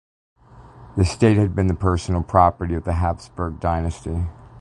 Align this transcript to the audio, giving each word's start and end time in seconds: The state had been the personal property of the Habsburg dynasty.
The 0.97 1.05
state 1.05 1.37
had 1.37 1.53
been 1.53 1.67
the 1.67 1.75
personal 1.75 2.23
property 2.23 2.73
of 2.73 2.85
the 2.85 2.93
Habsburg 2.93 3.59
dynasty. 3.59 4.25